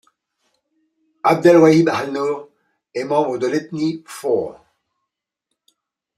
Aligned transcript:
Abdelwahid 1.23 1.87
al-Nour 1.87 2.49
est 2.95 3.03
membre 3.03 3.37
de 3.37 3.45
l'ethnie 3.45 4.01
Four. 4.07 4.59